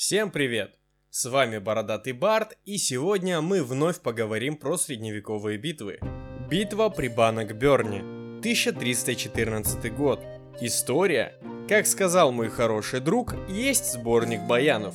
Всем 0.00 0.30
привет! 0.30 0.70
С 1.10 1.28
вами 1.28 1.58
Бородатый 1.58 2.14
Барт, 2.14 2.56
и 2.64 2.78
сегодня 2.78 3.42
мы 3.42 3.62
вновь 3.62 4.00
поговорим 4.00 4.56
про 4.56 4.78
средневековые 4.78 5.58
битвы. 5.58 5.98
Битва 6.48 6.88
при 6.88 7.08
Баннок-Бёрне, 7.08 7.98
1314 8.38 9.94
год. 9.94 10.22
История, 10.62 11.34
как 11.68 11.86
сказал 11.86 12.32
мой 12.32 12.48
хороший 12.48 13.00
друг, 13.00 13.34
есть 13.46 13.92
сборник 13.92 14.40
баянов. 14.48 14.94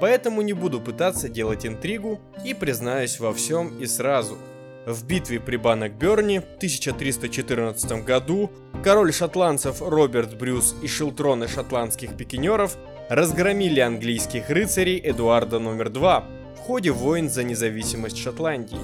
Поэтому 0.00 0.40
не 0.40 0.52
буду 0.52 0.80
пытаться 0.80 1.28
делать 1.28 1.66
интригу 1.66 2.20
и 2.44 2.54
признаюсь 2.54 3.18
во 3.18 3.34
всем 3.34 3.76
и 3.80 3.86
сразу. 3.86 4.38
В 4.86 5.04
битве 5.04 5.40
при 5.40 5.56
Баннок-Бёрне 5.56 6.42
в 6.42 6.56
1314 6.58 8.04
году 8.04 8.52
король 8.84 9.12
шотландцев 9.12 9.82
Роберт 9.82 10.38
Брюс 10.38 10.76
и 10.80 10.86
шилтроны 10.86 11.48
шотландских 11.48 12.16
пикинеров 12.16 12.76
разгромили 13.08 13.80
английских 13.80 14.50
рыцарей 14.50 14.98
Эдуарда 14.98 15.58
номер 15.58 15.90
2 15.90 16.24
в 16.56 16.58
ходе 16.58 16.90
войн 16.90 17.28
за 17.28 17.44
независимость 17.44 18.18
Шотландии. 18.18 18.78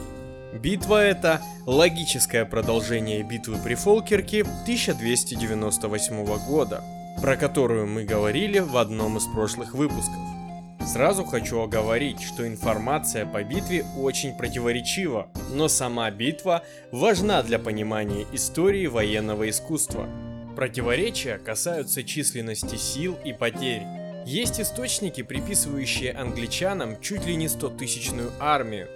Битва 0.53 1.03
эта– 1.03 1.41
логическое 1.67 2.45
продолжение 2.45 3.23
битвы 3.23 3.57
при 3.65 3.75
Фолкерке 3.75 4.43
1298 4.43 6.25
года, 6.47 6.83
про 7.21 7.37
которую 7.37 7.87
мы 7.87 8.05
говорили 8.05 8.59
в 8.59 8.77
одном 8.77 9.17
из 9.17 9.27
прошлых 9.27 9.75
выпусков. 9.75 10.21
Сразу 10.85 11.25
хочу 11.25 11.61
оговорить, 11.61 12.21
что 12.21 12.47
информация 12.47 13.25
по 13.25 13.45
битве 13.45 13.85
очень 13.97 14.35
противоречива, 14.35 15.29
но 15.53 15.69
сама 15.69 16.11
битва 16.11 16.63
важна 16.91 17.43
для 17.43 17.59
понимания 17.59 18.27
истории 18.33 18.87
военного 18.87 19.49
искусства. 19.49 20.09
Противоречия 20.57 21.39
касаются 21.39 22.03
численности 22.03 22.77
сил 22.77 23.17
и 23.25 23.33
потерь. 23.33 24.00
Есть 24.27 24.61
источники, 24.61 25.23
приписывающие 25.23 26.13
англичанам 26.13 27.01
чуть 27.01 27.27
ли 27.27 27.37
не 27.37 27.47
100-тысячную 27.47 28.31
армию. 28.39 28.89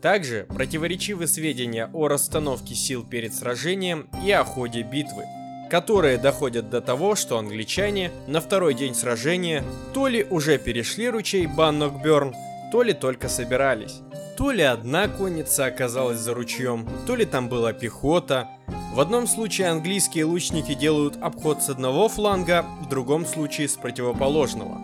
Также 0.00 0.46
противоречивы 0.48 1.26
сведения 1.26 1.90
о 1.92 2.08
расстановке 2.08 2.74
сил 2.74 3.04
перед 3.04 3.34
сражением 3.34 4.08
и 4.24 4.30
о 4.30 4.44
ходе 4.44 4.82
битвы, 4.82 5.24
которые 5.70 6.16
доходят 6.16 6.70
до 6.70 6.80
того, 6.80 7.14
что 7.14 7.38
англичане 7.38 8.10
на 8.26 8.40
второй 8.40 8.74
день 8.74 8.94
сражения 8.94 9.62
то 9.92 10.08
ли 10.08 10.26
уже 10.30 10.58
перешли 10.58 11.10
ручей 11.10 11.46
Баннокберн, 11.46 12.34
то 12.72 12.82
ли 12.82 12.94
только 12.94 13.28
собирались. 13.28 14.00
То 14.36 14.52
ли 14.52 14.62
одна 14.62 15.06
конница 15.06 15.66
оказалась 15.66 16.18
за 16.18 16.32
ручьем, 16.32 16.88
то 17.06 17.14
ли 17.14 17.26
там 17.26 17.50
была 17.50 17.74
пехота. 17.74 18.48
В 18.92 18.98
одном 18.98 19.28
случае 19.28 19.68
английские 19.68 20.24
лучники 20.24 20.74
делают 20.74 21.16
обход 21.20 21.62
с 21.62 21.68
одного 21.68 22.08
фланга, 22.08 22.66
в 22.80 22.88
другом 22.88 23.24
случае 23.24 23.68
с 23.68 23.76
противоположного. 23.76 24.80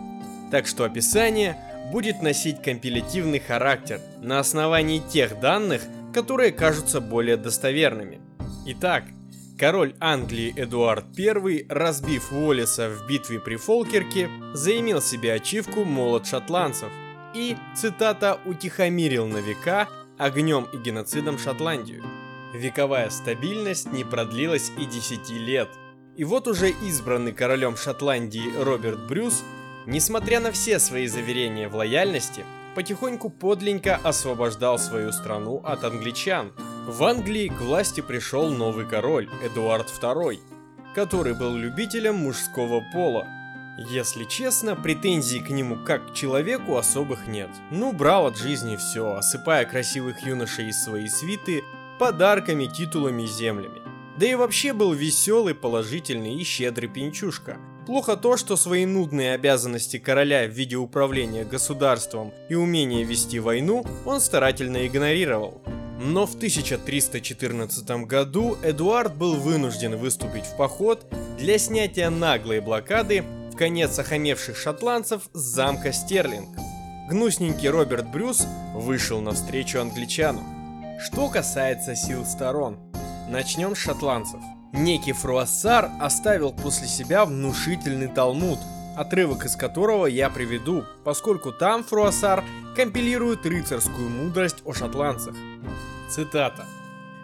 Так 0.49 0.65
что 0.65 0.85
описание 0.85 1.57
будет 1.91 2.21
носить 2.21 2.61
компилятивный 2.61 3.39
характер 3.39 3.99
на 4.21 4.39
основании 4.39 4.99
тех 4.99 5.41
данных, 5.41 5.81
которые 6.13 6.53
кажутся 6.53 7.01
более 7.01 7.35
достоверными. 7.35 8.21
Итак, 8.65 9.03
король 9.59 9.93
Англии 9.99 10.53
Эдуард 10.55 11.05
I, 11.19 11.65
разбив 11.67 12.31
Уоллеса 12.31 12.89
в 12.89 13.07
битве 13.09 13.41
при 13.41 13.57
Фолкерке, 13.57 14.29
заимел 14.53 15.01
себе 15.01 15.33
ачивку 15.33 15.83
«Молот 15.83 16.25
шотландцев», 16.25 16.89
и, 17.35 17.57
цитата, 17.75 18.39
«утихомирил 18.45 19.27
на 19.27 19.37
века 19.37 19.89
огнем 20.17 20.65
и 20.71 20.77
геноцидом 20.77 21.37
Шотландию». 21.37 22.03
Вековая 22.57 23.11
стабильность 23.11 23.93
не 23.93 24.03
продлилась 24.03 24.71
и 24.77 24.85
10 24.85 25.29
лет. 25.29 25.69
И 26.15 26.23
вот 26.23 26.47
уже 26.47 26.71
избранный 26.71 27.31
королем 27.31 27.77
Шотландии 27.77 28.51
Роберт 28.59 29.07
Брюс, 29.07 29.43
несмотря 29.85 30.39
на 30.39 30.51
все 30.51 30.79
свои 30.79 31.05
заверения 31.05 31.69
в 31.69 31.75
лояльности, 31.75 32.43
потихоньку 32.73 33.29
подленько 33.29 33.97
освобождал 33.97 34.79
свою 34.79 35.11
страну 35.11 35.61
от 35.63 35.83
англичан. 35.83 36.51
В 36.87 37.03
Англии 37.03 37.49
к 37.49 37.61
власти 37.61 38.01
пришел 38.01 38.49
новый 38.49 38.87
король, 38.87 39.29
Эдуард 39.43 39.87
II, 40.01 40.39
который 40.95 41.35
был 41.35 41.55
любителем 41.55 42.15
мужского 42.15 42.83
пола 42.91 43.27
если 43.77 44.23
честно, 44.23 44.75
претензий 44.75 45.39
к 45.39 45.49
нему 45.49 45.77
как 45.85 46.09
к 46.09 46.13
человеку 46.15 46.77
особых 46.77 47.27
нет. 47.27 47.49
Ну, 47.69 47.93
брал 47.93 48.25
от 48.25 48.37
жизни 48.37 48.75
все, 48.75 49.13
осыпая 49.13 49.65
красивых 49.65 50.25
юношей 50.25 50.69
из 50.69 50.83
своей 50.83 51.09
свиты 51.09 51.63
подарками, 51.97 52.65
титулами 52.65 53.23
и 53.23 53.27
землями. 53.27 53.81
Да 54.17 54.25
и 54.25 54.35
вообще 54.35 54.73
был 54.73 54.93
веселый, 54.93 55.53
положительный 55.53 56.35
и 56.35 56.43
щедрый 56.43 56.89
пинчушка. 56.89 57.57
Плохо 57.85 58.17
то, 58.17 58.35
что 58.35 58.57
свои 58.57 58.85
нудные 58.85 59.33
обязанности 59.33 59.97
короля 59.97 60.45
в 60.45 60.51
виде 60.51 60.75
управления 60.75 61.45
государством 61.45 62.33
и 62.49 62.55
умения 62.55 63.05
вести 63.05 63.39
войну 63.39 63.85
он 64.05 64.19
старательно 64.19 64.85
игнорировал. 64.85 65.61
Но 65.99 66.25
в 66.25 66.35
1314 66.35 68.05
году 68.05 68.57
Эдуард 68.63 69.15
был 69.15 69.35
вынужден 69.35 69.95
выступить 69.95 70.45
в 70.45 70.57
поход 70.57 71.05
для 71.39 71.57
снятия 71.57 72.09
наглой 72.09 72.59
блокады 72.59 73.23
конец 73.57 73.97
охамевших 73.97 74.57
шотландцев 74.57 75.29
с 75.33 75.39
замка 75.39 75.91
Стерлинг. 75.91 76.49
Гнусненький 77.09 77.69
Роберт 77.69 78.11
Брюс 78.11 78.45
вышел 78.73 79.21
навстречу 79.21 79.79
англичанам. 79.79 80.56
Что 80.99 81.29
касается 81.29 81.95
сил 81.95 82.25
сторон, 82.25 82.79
начнем 83.29 83.75
с 83.75 83.79
шотландцев. 83.79 84.41
Некий 84.73 85.13
Фруассар 85.13 85.91
оставил 85.99 86.51
после 86.51 86.87
себя 86.87 87.23
внушительный 87.25 88.07
талмуд, 88.07 88.57
отрывок 88.95 89.45
из 89.45 89.55
которого 89.55 90.07
я 90.07 90.31
приведу, 90.31 90.83
поскольку 91.03 91.51
там 91.51 91.83
Фруассар 91.83 92.43
компилирует 92.75 93.45
рыцарскую 93.45 94.09
мудрость 94.09 94.63
о 94.65 94.73
шотландцах. 94.73 95.35
Цитата. 96.09 96.65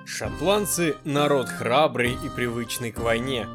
«Шотландцы– 0.06 0.96
народ 1.04 1.50
храбрый 1.50 2.14
и 2.14 2.30
привычный 2.30 2.92
к 2.92 3.00
войне, 3.00 3.48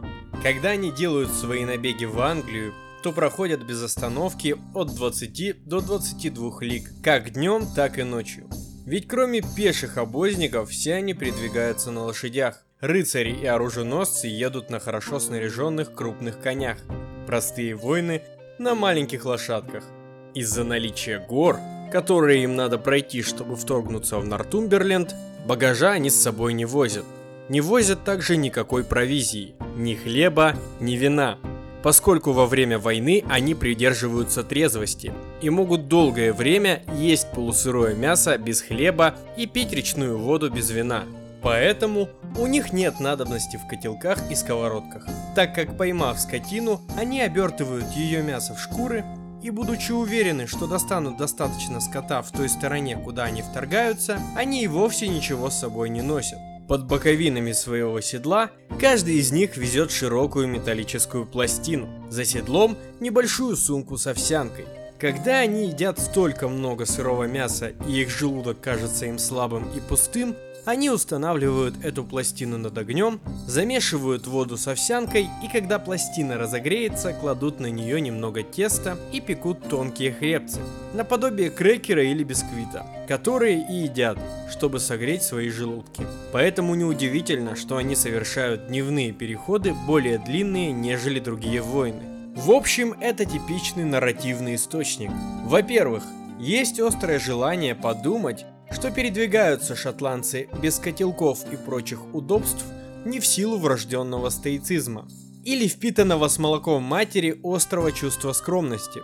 когда 0.43 0.71
они 0.71 0.91
делают 0.91 1.31
свои 1.31 1.65
набеги 1.65 2.07
в 2.07 2.21
Англию, 2.21 2.75
то 3.05 3.13
проходят 3.13 3.63
без 3.63 3.83
остановки 3.83 4.57
от 4.75 4.95
20 4.95 5.65
до 5.65 5.81
22 5.81 6.63
лиг, 6.63 6.91
как 7.05 7.31
днем, 7.31 7.67
так 7.75 7.99
и 7.99 8.03
ночью. 8.03 8.49
Ведь 8.89 9.07
кроме 9.07 9.43
пеших 9.43 9.99
обозников, 9.99 10.71
все 10.71 10.95
они 10.95 11.13
передвигаются 11.13 11.91
на 11.91 12.05
лошадях. 12.05 12.63
Рыцари 12.81 13.33
и 13.33 13.45
оруженосцы 13.45 14.29
едут 14.29 14.71
на 14.71 14.81
хорошо 14.81 15.21
снаряженных 15.21 15.93
крупных 15.93 16.41
конях. 16.41 16.79
Простые 17.27 17.75
воины 17.75 18.23
на 18.59 18.75
маленьких 18.75 19.27
лошадках. 19.27 19.85
Из-за 20.33 20.65
наличия 20.65 21.19
гор, 21.19 21.59
которые 21.93 22.43
им 22.45 22.57
надо 22.57 22.79
пройти, 22.79 23.21
чтобы 23.21 23.57
вторгнуться 23.57 24.19
в 24.19 24.25
Нортумберленд, 24.25 25.15
багажа 25.47 25.91
они 25.91 26.09
с 26.09 26.19
собой 26.19 26.55
не 26.55 26.65
возят. 26.65 27.05
Не 27.51 27.61
возят 27.61 28.05
также 28.05 28.39
никакой 28.39 28.85
провизии, 28.85 29.55
ни 29.77 29.97
хлеба, 29.97 30.55
ни 30.81 30.97
вина, 30.97 31.39
поскольку 31.83 32.33
во 32.33 32.47
время 32.47 32.79
войны 32.79 33.25
они 33.29 33.55
придерживаются 33.55 34.43
трезвости 34.43 35.13
и 35.41 35.51
могут 35.51 35.89
долгое 35.89 36.33
время 36.33 36.83
есть 36.97 37.31
полусырое 37.33 37.95
мясо 37.95 38.37
без 38.39 38.63
хлеба 38.63 39.15
и 39.37 39.47
пить 39.47 39.73
речную 39.73 40.19
воду 40.19 40.51
без 40.51 40.71
вина. 40.71 41.05
Поэтому 41.43 42.09
у 42.37 42.47
них 42.47 42.73
нет 42.73 42.99
надобности 42.99 43.57
в 43.57 43.69
котелках 43.69 44.19
и 44.31 44.35
сковородках, 44.35 45.07
так 45.37 45.55
как 45.55 45.77
поймав 45.77 46.19
скотину, 46.19 46.81
они 46.97 47.21
обертывают 47.21 47.87
ее 47.93 48.23
мясо 48.23 48.55
в 48.55 48.61
шкуры 48.61 49.05
и 49.43 49.51
будучи 49.51 49.93
уверены, 49.93 50.49
что 50.49 50.67
достанут 50.67 51.17
достаточно 51.17 51.81
скота 51.81 52.23
в 52.23 52.33
той 52.33 52.49
стороне, 52.49 52.97
куда 52.97 53.25
они 53.25 53.43
вторгаются, 53.43 54.21
они 54.35 54.65
и 54.65 54.67
вовсе 54.67 55.07
ничего 55.07 55.49
с 55.49 55.59
собой 55.59 55.91
не 55.91 56.03
носят. 56.03 56.39
Под 56.69 56.85
боковинами 56.85 57.53
своего 57.53 57.99
седла 58.03 58.51
каждый 58.79 59.15
из 59.15 59.33
них 59.33 59.57
везет 59.57 59.91
широкую 59.91 60.49
металлическую 60.49 61.25
пластину, 61.25 61.89
за 62.11 62.27
седлом 62.27 62.77
небольшую 63.01 63.57
сумку 63.57 63.97
с 63.97 64.07
овсянкой. 64.07 64.67
Когда 64.99 65.39
они 65.39 65.69
едят 65.69 65.99
столько 65.99 66.47
много 66.47 66.85
сырого 66.85 67.25
мяса 67.25 67.73
и 67.89 68.03
их 68.03 68.11
желудок 68.11 68.61
кажется 68.61 69.07
им 69.07 69.19
слабым 69.19 69.71
и 69.75 69.81
пустым, 69.81 70.37
они 70.69 70.91
устанавливают 70.91 71.83
эту 71.83 72.05
пластину 72.05 72.59
над 72.59 72.77
огнем, 72.77 73.23
замешивают 73.47 74.27
воду 74.27 74.59
с 74.59 74.69
овсянкой 74.69 75.31
и 75.43 75.49
когда 75.51 75.79
пластина 75.79 76.37
разогреется, 76.37 77.15
кладут 77.15 77.59
на 77.59 77.69
нее 77.69 77.99
немного 78.03 78.43
теста 78.43 78.99
и 79.11 79.23
пекут 79.23 79.67
тонкие 79.71 80.13
хлебцы, 80.13 80.61
наподобие 80.93 81.49
крекера 81.49 82.05
или 82.05 82.23
бисквита, 82.23 82.85
которые 83.09 83.67
и 83.67 83.85
едят, 83.85 84.19
чтобы 84.51 84.79
согреть 84.79 85.23
свои 85.23 85.49
желудки. 85.49 86.07
Поэтому 86.33 86.75
неудивительно, 86.75 87.57
что 87.57 87.79
они 87.79 87.97
совершают 87.97 88.67
дневные 88.67 89.13
переходы 89.13 89.73
более 89.87 90.19
длинные, 90.19 90.73
нежели 90.73 91.19
другие 91.19 91.63
воины. 91.63 92.35
В 92.37 92.51
общем, 92.51 92.95
это 93.01 93.25
типичный 93.25 93.85
нарративный 93.85 94.57
источник. 94.57 95.11
Во-первых, 95.47 96.05
есть 96.39 96.79
острое 96.79 97.19
желание 97.19 97.75
подумать, 97.75 98.45
что 98.71 98.91
передвигаются 98.91 99.75
шотландцы 99.75 100.49
без 100.63 100.79
котелков 100.79 101.51
и 101.53 101.57
прочих 101.57 102.01
удобств 102.15 102.65
не 103.05 103.21
в 103.21 103.27
силу 103.27 103.59
врожденного 103.59 104.29
стоицизма 104.31 105.09
или 105.45 105.67
впитанного 105.67 106.29
с 106.29 106.39
молоком 106.39 106.83
матери 106.83 107.41
острого 107.43 107.93
чувства 107.93 108.33
скромности. 108.33 109.01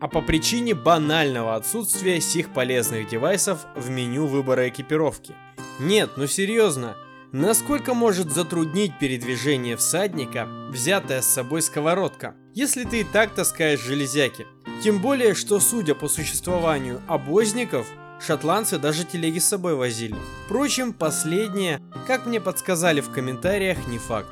а 0.00 0.06
по 0.06 0.22
причине 0.22 0.74
банального 0.74 1.56
отсутствия 1.56 2.20
сих 2.20 2.52
полезных 2.52 3.08
девайсов 3.08 3.66
в 3.74 3.90
меню 3.90 4.26
выбора 4.26 4.68
экипировки. 4.68 5.34
Нет, 5.80 6.10
ну 6.16 6.26
серьезно, 6.26 6.96
насколько 7.32 7.94
может 7.94 8.30
затруднить 8.30 8.96
передвижение 8.98 9.76
всадника 9.76 10.48
взятая 10.70 11.20
с 11.20 11.26
собой 11.26 11.62
сковородка, 11.62 12.36
если 12.54 12.84
ты 12.84 13.00
и 13.00 13.04
так 13.04 13.34
таскаешь 13.34 13.82
железяки? 13.82 14.46
Тем 14.82 15.00
более, 15.00 15.34
что 15.34 15.58
судя 15.58 15.94
по 15.96 16.08
существованию 16.08 17.02
обозников, 17.08 17.88
шотландцы 18.20 18.78
даже 18.78 19.04
телеги 19.04 19.38
с 19.38 19.48
собой 19.48 19.74
возили. 19.74 20.16
Впрочем, 20.44 20.92
последнее, 20.92 21.80
как 22.06 22.26
мне 22.26 22.40
подсказали 22.40 23.00
в 23.00 23.10
комментариях, 23.10 23.86
не 23.88 23.98
факт. 23.98 24.28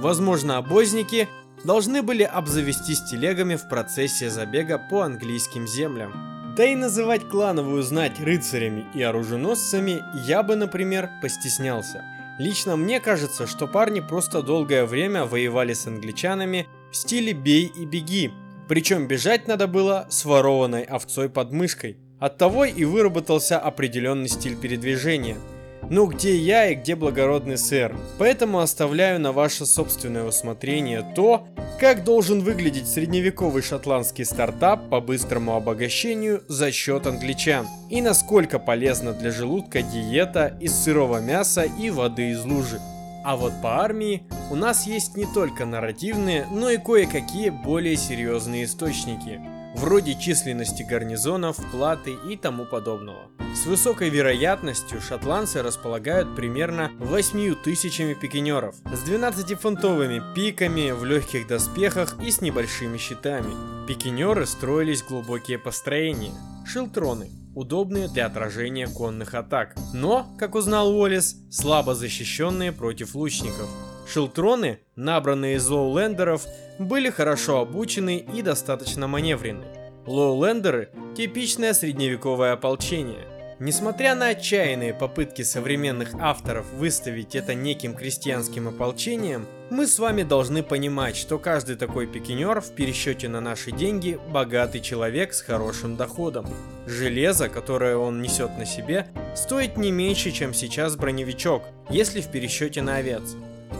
Возможно, 0.00 0.56
обозники 0.58 1.28
должны 1.64 2.02
были 2.02 2.22
обзавестись 2.22 3.02
телегами 3.02 3.56
в 3.56 3.68
процессе 3.68 4.30
забега 4.30 4.78
по 4.78 5.02
английским 5.02 5.66
землям. 5.66 6.54
Да 6.56 6.64
и 6.64 6.74
называть 6.74 7.28
клановую 7.28 7.82
знать 7.82 8.20
рыцарями 8.20 8.86
и 8.94 9.02
оруженосцами 9.02 10.02
я 10.26 10.42
бы, 10.42 10.56
например, 10.56 11.08
постеснялся. 11.22 12.04
Лично 12.38 12.76
мне 12.76 13.00
кажется, 13.00 13.46
что 13.46 13.66
парни 13.66 14.00
просто 14.00 14.42
долгое 14.42 14.84
время 14.84 15.24
воевали 15.24 15.72
с 15.72 15.86
англичанами 15.86 16.66
в 16.90 16.96
стиле 16.96 17.32
«бей 17.32 17.66
и 17.66 17.84
беги», 17.84 18.32
причем 18.68 19.08
бежать 19.08 19.48
надо 19.48 19.66
было 19.66 20.06
с 20.10 20.24
ворованной 20.26 20.82
овцой 20.82 21.30
под 21.30 21.52
мышкой. 21.52 21.96
Оттого 22.20 22.64
и 22.64 22.84
выработался 22.84 23.58
определенный 23.58 24.28
стиль 24.28 24.56
передвижения– 24.56 25.36
ну 25.90 26.06
где 26.06 26.36
я 26.36 26.68
и 26.70 26.74
где 26.74 26.94
благородный 26.96 27.56
сэр? 27.56 27.96
Поэтому 28.18 28.58
оставляю 28.58 29.18
на 29.20 29.32
ваше 29.32 29.64
собственное 29.64 30.24
усмотрение 30.24 31.02
то, 31.16 31.46
как 31.80 32.04
должен 32.04 32.40
выглядеть 32.40 32.88
средневековый 32.88 33.62
шотландский 33.62 34.26
стартап 34.26 34.90
по 34.90 35.00
быстрому 35.00 35.56
обогащению 35.56 36.42
за 36.46 36.72
счет 36.72 37.06
англичан. 37.06 37.66
И 37.88 38.02
насколько 38.02 38.58
полезна 38.58 39.14
для 39.14 39.30
желудка 39.30 39.80
диета 39.80 40.58
из 40.60 40.74
сырого 40.74 41.20
мяса 41.20 41.62
и 41.62 41.88
воды 41.88 42.32
из 42.32 42.44
лужи. 42.44 42.80
А 43.24 43.36
вот 43.36 43.52
по 43.62 43.82
армии 43.82 44.24
у 44.50 44.56
нас 44.56 44.86
есть 44.86 45.16
не 45.16 45.26
только 45.32 45.64
нарративные, 45.64 46.46
но 46.50 46.68
и 46.68 46.76
кое-какие 46.76 47.48
более 47.48 47.96
серьезные 47.96 48.64
источники– 48.64 49.40
вроде 49.78 50.18
численности 50.18 50.82
гарнизонов, 50.82 51.56
платы 51.70 52.16
и 52.28 52.36
тому 52.36 52.64
подобного. 52.64 53.30
С 53.54 53.64
высокой 53.64 54.10
вероятностью 54.10 55.00
шотландцы 55.00 55.62
располагают 55.62 56.34
примерно 56.34 56.90
8 56.98 57.54
тысячами 57.62 58.14
пикинеров, 58.14 58.74
с 58.92 59.08
12-фунтовыми 59.08 60.34
пиками 60.34 60.90
в 60.90 61.04
легких 61.04 61.46
доспехах 61.46 62.16
и 62.22 62.30
с 62.30 62.40
небольшими 62.40 62.98
щитами. 62.98 63.86
Пикинеры 63.86 64.46
строились 64.46 65.02
глубокие 65.02 65.58
построения, 65.58 66.34
шилтроны, 66.66 67.30
удобные 67.54 68.08
для 68.08 68.26
отражения 68.26 68.88
конных 68.88 69.34
атак, 69.34 69.76
но, 69.94 70.26
как 70.38 70.54
узнал 70.56 70.90
Уоллес, 70.90 71.36
слабо 71.50 71.94
защищенные 71.94 72.72
против 72.72 73.14
лучников. 73.14 73.68
Шилтроны, 74.12 74.80
набранные 74.96 75.56
из 75.56 75.68
лоулендеров, 75.68 76.46
были 76.78 77.10
хорошо 77.10 77.60
обучены 77.60 78.18
и 78.18 78.42
достаточно 78.42 79.06
маневренны. 79.06 79.66
Лоулендеры– 80.06 80.90
типичное 81.16 81.74
средневековое 81.74 82.52
ополчение. 82.52 83.26
Несмотря 83.60 84.14
на 84.14 84.28
отчаянные 84.28 84.94
попытки 84.94 85.42
современных 85.42 86.14
авторов 86.20 86.64
выставить 86.74 87.34
это 87.34 87.54
неким 87.54 87.94
крестьянским 87.94 88.68
ополчением, 88.68 89.46
мы 89.70 89.88
с 89.88 89.98
вами 89.98 90.22
должны 90.22 90.62
понимать, 90.62 91.16
что 91.16 91.40
каждый 91.40 91.74
такой 91.74 92.06
пикинер 92.06 92.60
в 92.60 92.70
пересчете 92.74 93.28
на 93.28 93.40
наши 93.40 93.72
деньги– 93.72 94.18
богатый 94.32 94.80
человек 94.80 95.34
с 95.34 95.42
хорошим 95.42 95.96
доходом. 95.96 96.46
Железо, 96.86 97.48
которое 97.48 97.96
он 97.96 98.22
несет 98.22 98.56
на 98.56 98.64
себе, 98.64 99.08
стоит 99.34 99.76
не 99.76 99.90
меньше, 99.90 100.30
чем 100.30 100.54
сейчас 100.54 100.94
броневичок, 100.94 101.64
если 101.90 102.20
в 102.20 102.28
пересчете 102.28 102.80
на 102.80 102.96
овец. 102.96 103.34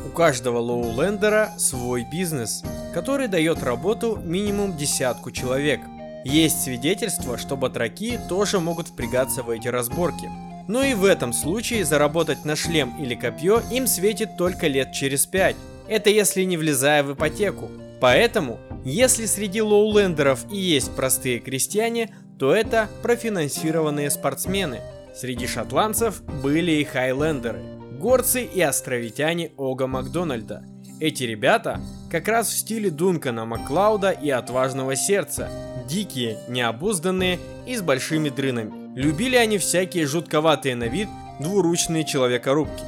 У 0.07 0.11
каждого 0.11 0.59
лоулендера 0.59 1.53
свой 1.59 2.05
бизнес, 2.05 2.63
который 2.95 3.29
дает 3.29 3.63
работу 3.63 4.19
минимум 4.23 4.77
десятку 4.77 5.31
человек. 5.31 5.81
Есть 6.25 6.63
свидетельство, 6.63 7.39
что 7.39 7.57
батраки 7.57 8.19
тоже 8.29 8.61
могут 8.61 8.89
впрягаться 8.89 9.43
в 9.43 9.51
эти 9.51 9.69
разборки. 9.69 10.29
Но 10.67 10.83
и 10.83 10.95
в 10.95 11.05
этом 11.05 11.33
случае 11.33 11.85
заработать 11.85 12.45
на 12.45 12.57
шлем 12.57 12.95
или 13.01 13.15
копье 13.15 13.63
им 13.71 13.87
светит 13.87 14.37
только 14.37 14.67
лет 14.67 14.93
через 14.93 15.25
пять. 15.27 15.57
Это 15.89 16.11
если 16.11 16.43
не 16.43 16.57
влезая 16.57 17.03
в 17.03 17.15
ипотеку. 17.15 17.71
Поэтому, 18.01 18.59
если 18.85 19.27
среди 19.27 19.63
лоулендеров 19.63 20.41
и 20.53 20.57
есть 20.57 20.95
простые 20.95 21.39
крестьяне, 21.39 22.15
то 22.39 22.55
это 22.55 22.89
профинансированные 23.03 24.11
спортсмены. 24.11 24.81
Среди 25.17 25.47
шотландцев 25.47 26.23
были 26.23 26.73
и 26.73 26.85
хайлендеры– 26.85 27.61
горцы 27.99 28.45
и 28.45 28.61
островитяне 28.61 29.51
Ога 29.57 29.87
Макдональда. 29.87 30.65
Эти 31.01 31.25
ребята 31.25 31.81
как 32.11 32.29
раз 32.29 32.49
в 32.49 32.57
стиле 32.57 32.91
Дункана 32.91 33.45
Маклауда 33.45 34.11
и 34.11 34.31
Отважного 34.31 34.97
Сердца. 34.97 35.51
Дикие, 35.89 36.39
необузданные 36.49 37.39
и 37.67 37.77
с 37.77 37.83
большими 37.83 38.29
дрынами. 38.29 38.73
Любили 38.97 39.37
они 39.37 39.59
всякие 39.59 40.07
жутковатые 40.07 40.75
на 40.75 40.85
вид 40.85 41.09
двуручные 41.41 42.05
человекорубки. 42.05 42.83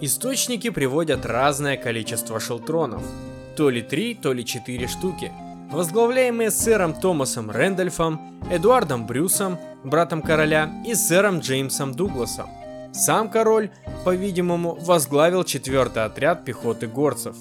Источники 0.00 0.70
приводят 0.70 1.24
разное 1.24 1.76
количество 1.76 2.38
шелтронов. 2.38 3.02
То 3.56 3.70
ли 3.70 3.82
три, 3.82 4.14
то 4.14 4.32
ли 4.32 4.44
четыре 4.44 4.86
штуки. 4.86 5.32
Возглавляемые 5.70 6.50
сэром 6.50 6.92
Томасом 6.94 7.50
Рэндольфом, 7.50 8.40
Эдуардом 8.50 9.06
Брюсом, 9.06 9.58
братом 9.82 10.22
короля, 10.22 10.70
и 10.86 10.94
сэром 10.94 11.40
Джеймсом 11.40 11.94
Дугласом. 11.94 12.48
Сам 12.96 13.28
король, 13.28 13.70
по-видимому, 14.06 14.74
возглавил 14.80 15.44
четвертый 15.44 16.04
отряд 16.04 16.46
пехоты 16.46 16.86
горцев. 16.86 17.36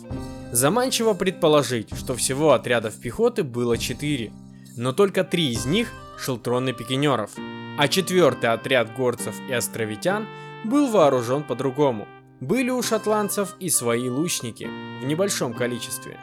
Заманчиво 0.52 1.14
предположить, 1.14 1.96
что 1.96 2.14
всего 2.14 2.52
отрядов 2.52 3.00
пехоты 3.00 3.44
было 3.44 3.78
четыре, 3.78 4.34
но 4.76 4.92
только 4.92 5.24
три 5.24 5.52
из 5.52 5.66
них 5.66 5.94
шелтроны 6.20 6.74
пикинеров, 6.74 7.32
а 7.78 7.88
четвертый 7.88 8.52
отряд 8.52 8.94
горцев 8.98 9.34
и 9.50 9.54
островитян 9.54 10.28
был 10.66 10.90
вооружен 10.90 11.42
по-другому. 11.44 12.06
Были 12.42 12.70
у 12.70 12.84
шотландцев 12.84 13.56
и 13.62 13.70
свои 13.70 14.10
лучники 14.10 14.68
в 15.02 15.06
небольшом 15.06 15.54
количестве. 15.54 16.20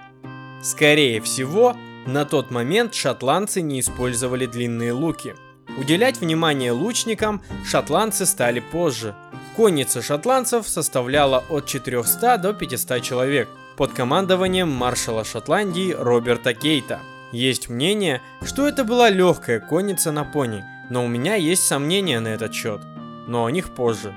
Скорее 0.63 1.23
всего, 1.23 1.75
на 2.07 2.27
тот 2.27 2.51
момент 2.51 2.93
шотландцы 2.93 3.63
не 3.63 3.81
использовали 3.81 4.45
длинные 4.45 4.93
луки– 4.93 5.35
Уделять 5.79 6.21
внимание 6.21 6.71
лучникам 6.71 7.43
шотландцы 7.65 8.27
стали 8.27 8.61
позже. 8.61 9.15
Конница 9.57 10.03
шотландцев 10.03 10.69
составляла 10.69 11.45
от 11.49 11.67
400 11.67 12.39
до 12.39 12.53
500 12.53 13.03
человек 13.03 13.49
под 13.77 13.93
командованием 13.93 14.69
маршала 14.69 15.25
Шотландии 15.25 15.93
Роберта 15.93 16.53
Кейта. 16.53 17.01
Есть 17.33 17.71
мнение, 17.71 18.21
что 18.43 18.69
это 18.69 18.85
была 18.85 19.09
легкая 19.09 19.61
конница 19.61 20.13
на 20.13 20.25
пони, 20.25 20.63
но 20.91 21.05
у 21.05 21.09
меня 21.09 21.37
есть 21.37 21.63
сомнения 21.63 22.21
на 22.21 22.29
этот 22.29 22.53
счет. 22.53 22.83
Но 23.27 23.47
о 23.47 23.51
них 23.51 23.71
позже. 23.71 24.15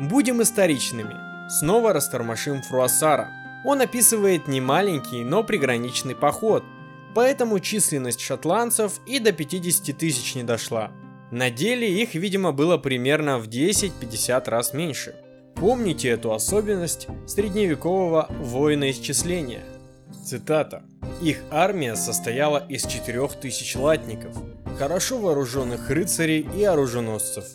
Будем 0.00 0.42
историчными. 0.42 1.16
Снова 1.48 1.92
растормошим 1.92 2.62
Фруассара. 2.62 3.28
Он 3.64 3.80
описывает 3.80 4.48
не 4.48 4.60
маленький, 4.60 5.22
но 5.24 5.44
приграничный 5.44 6.16
поход– 6.16 6.64
поэтому 7.16 7.60
численность 7.60 8.20
шотландцев 8.20 9.00
и 9.06 9.20
до 9.20 9.32
50 9.32 9.96
тысяч 9.96 10.34
не 10.34 10.42
дошла. 10.42 10.92
На 11.30 11.48
деле 11.48 11.90
их, 11.90 12.14
видимо, 12.14 12.52
было 12.52 12.76
примерно 12.76 13.38
в 13.38 13.48
10-50 13.48 14.50
раз 14.50 14.74
меньше. 14.74 15.14
Помните 15.54 16.10
эту 16.10 16.34
особенность 16.34 17.08
средневекового 17.26 18.26
воина-исчисления. 18.42 19.64
Цитата. 20.26 20.82
Их 21.22 21.38
армия 21.50 21.96
состояла 21.96 22.62
из 22.68 22.84
4000 22.84 23.78
латников, 23.78 24.36
хорошо 24.78 25.16
вооруженных 25.16 25.88
рыцарей 25.88 26.46
и 26.54 26.64
оруженосцев. 26.64 27.46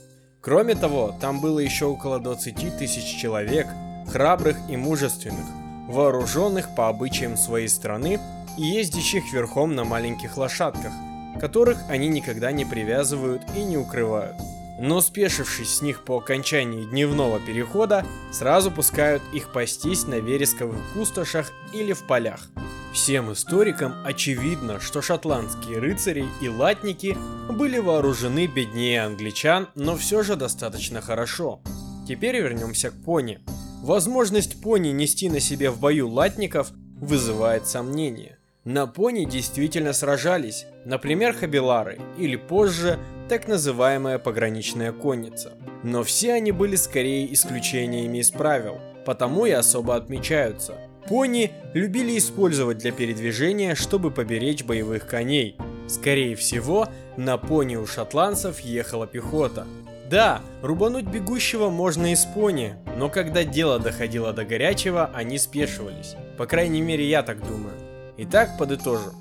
Кроме 0.41 0.73
того, 0.73 1.15
там 1.21 1.39
было 1.39 1.59
еще 1.59 1.85
около 1.85 2.19
20 2.19 2.79
тысяч 2.79 3.21
человек, 3.21 3.67
храбрых 4.11 4.57
и 4.71 4.75
мужественных, 4.75 5.45
вооруженных 5.87 6.73
по 6.75 6.89
обычаям 6.89 7.37
своей 7.37 7.67
страны 7.67 8.19
и 8.57 8.63
ездящих 8.63 9.31
верхом 9.33 9.75
на 9.75 9.83
маленьких 9.83 10.37
лошадках, 10.37 10.91
которых 11.39 11.77
они 11.89 12.07
никогда 12.07 12.51
не 12.51 12.65
привязывают 12.65 13.43
и 13.55 13.63
не 13.63 13.77
укрывают. 13.77 14.35
Но 14.79 14.99
спешившись 14.99 15.75
с 15.75 15.81
них 15.81 16.03
по 16.03 16.17
окончании 16.17 16.85
дневного 16.85 17.39
перехода, 17.39 18.05
сразу 18.31 18.71
пускают 18.71 19.21
их 19.31 19.51
пастись 19.51 20.07
на 20.07 20.15
вересковых 20.15 20.79
пустошах 20.93 21.51
или 21.73 21.93
в 21.93 22.07
полях. 22.07 22.49
Всем 22.93 23.31
историкам 23.31 23.93
очевидно, 24.03 24.81
что 24.81 25.01
шотландские 25.01 25.79
рыцари 25.79 26.25
и 26.41 26.49
латники 26.49 27.17
были 27.49 27.77
вооружены 27.77 28.47
беднее 28.47 29.03
англичан, 29.03 29.69
но 29.75 29.95
все 29.95 30.23
же 30.23 30.35
достаточно 30.35 30.99
хорошо. 30.99 31.61
Теперь 32.07 32.37
вернемся 32.37 32.89
к 32.91 32.93
пони. 32.93 33.39
Возможность 33.81 34.61
пони 34.61 34.89
нести 34.89 35.27
на 35.27 35.39
себе 35.39 35.71
в 35.71 35.79
бою 35.79 36.07
латников 36.07 36.71
вызывает 36.99 37.65
сомнения. 37.65 38.37
На 38.63 38.85
пони 38.85 39.25
действительно 39.25 39.91
сражались, 39.91 40.67
например, 40.85 41.33
хабилары, 41.33 41.99
или 42.15 42.35
позже 42.35 42.99
так 43.27 43.47
называемая 43.47 44.19
пограничная 44.19 44.91
конница. 44.91 45.53
Но 45.83 46.03
все 46.03 46.33
они 46.33 46.51
были 46.51 46.75
скорее 46.75 47.33
исключениями 47.33 48.19
из 48.19 48.29
правил, 48.29 48.77
потому 49.03 49.47
и 49.47 49.51
особо 49.51 49.95
отмечаются. 49.95 50.75
Пони 51.07 51.51
любили 51.73 52.19
использовать 52.19 52.77
для 52.77 52.91
передвижения, 52.91 53.73
чтобы 53.73 54.11
поберечь 54.11 54.63
боевых 54.63 55.07
коней. 55.07 55.57
Скорее 55.87 56.35
всего, 56.35 56.87
на 57.17 57.39
пони 57.39 57.77
у 57.77 57.87
шотландцев 57.87 58.59
ехала 58.59 59.07
пехота. 59.07 59.65
Да, 60.11 60.41
рубануть 60.61 61.05
бегущего 61.05 61.69
можно 61.69 62.11
из 62.11 62.25
пони, 62.25 62.75
но 62.97 63.07
когда 63.07 63.45
дело 63.45 63.79
доходило 63.79 64.33
до 64.33 64.43
горячего, 64.43 65.09
они 65.13 65.37
спешивались. 65.37 66.17
По 66.37 66.45
крайней 66.45 66.81
мере, 66.81 67.09
я 67.09 67.23
так 67.23 67.39
думаю. 67.47 67.75
Итак, 68.17 68.57
подытожу. 68.59 69.13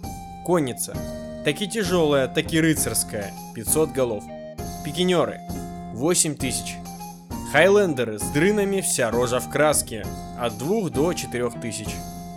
Конница. 0.44 0.96
Таки 1.44 1.68
тяжелая, 1.68 2.26
таки 2.26 2.60
рыцарская. 2.60 3.32
500 3.54 3.92
голов. 3.92 4.24
Пикинеры. 4.84 5.38
8000. 5.94 6.78
Хайлендеры 7.52 8.18
с 8.18 8.24
дрынами 8.32 8.80
вся 8.80 9.12
рожа 9.12 9.38
в 9.38 9.48
краске. 9.48 10.04
От 10.40 10.58
2 10.58 10.90
до 10.90 11.12
4000. 11.12 11.88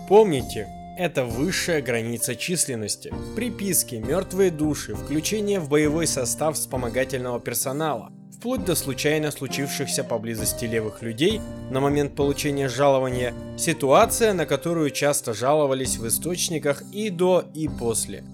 Помните, 0.07 0.67
это 0.95 1.25
высшая 1.25 1.81
граница 1.81 2.35
численности. 2.35 3.11
Приписки, 3.35 3.95
мертвые 3.95 4.51
души, 4.51 4.93
включение 4.93 5.59
в 5.59 5.69
боевой 5.69 6.05
состав 6.05 6.55
вспомогательного 6.55 7.39
персонала, 7.39 8.11
вплоть 8.43 8.65
до 8.65 8.75
случайно 8.75 9.31
случившихся 9.31 10.03
поблизости 10.03 10.65
левых 10.65 11.01
людей 11.01 11.39
на 11.71 11.79
момент 11.79 12.13
получения 12.13 12.67
жалования, 12.67 13.33
ситуация, 13.57 14.33
на 14.33 14.45
которую 14.45 14.89
часто 14.89 15.33
жаловались 15.33 15.95
в 15.95 16.05
источниках 16.05 16.83
и 16.91 17.09
до, 17.09 17.45
и 17.53 17.69
после. 17.69 18.25